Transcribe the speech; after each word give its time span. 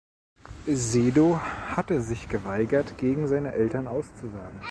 Sedow 0.65 1.37
hatte 1.39 2.01
sich 2.01 2.27
geweigert, 2.27 2.97
gegen 2.97 3.27
seine 3.27 3.51
Eltern 3.53 3.87
auszusagen. 3.87 4.59